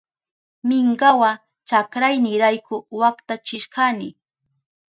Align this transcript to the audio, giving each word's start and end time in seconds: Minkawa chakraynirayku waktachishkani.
Minkawa 0.67 1.31
chakraynirayku 1.67 2.75
waktachishkani. 2.99 4.07